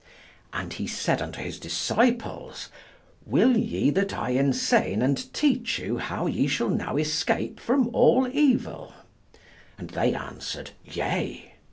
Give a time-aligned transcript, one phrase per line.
[0.51, 2.69] And he said unto his disciples:
[3.23, 8.27] "Will ye that I enseign and teach you how ye shall now escape from all
[8.27, 8.93] evil?"
[9.77, 11.53] And they answered, "Yea."